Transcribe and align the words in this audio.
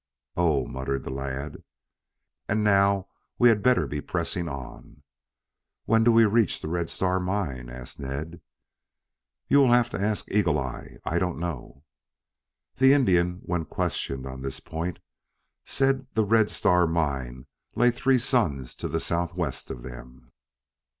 "Oh," 0.35 0.65
muttered 0.65 1.03
the 1.03 1.11
lad. 1.11 1.57
"And 2.49 2.63
now 2.63 3.07
we 3.37 3.49
had 3.49 3.61
better 3.61 3.85
be 3.85 4.01
pressing 4.01 4.49
on." 4.49 5.03
"When 5.85 6.03
do 6.03 6.11
we 6.11 6.25
reach 6.25 6.59
the 6.59 6.69
Red 6.69 6.89
Star 6.89 7.19
Mine?" 7.19 7.69
asked 7.69 7.99
Ned. 7.99 8.41
"You 9.47 9.59
will 9.59 9.71
have 9.73 9.91
to 9.91 10.01
ask 10.01 10.25
Eagle 10.31 10.57
eye. 10.57 10.97
I 11.05 11.19
don't 11.19 11.37
know." 11.37 11.83
The 12.77 12.93
Indian, 12.93 13.41
when 13.43 13.65
questioned 13.65 14.25
on 14.25 14.41
this 14.41 14.59
point, 14.59 14.97
said 15.65 16.07
the 16.15 16.25
Red 16.25 16.49
Star 16.49 16.87
Mine 16.87 17.45
lay 17.75 17.91
three 17.91 18.17
suns 18.17 18.73
to 18.77 18.87
the 18.87 18.99
southwest 18.99 19.69
of 19.69 19.83
them. 19.83 20.31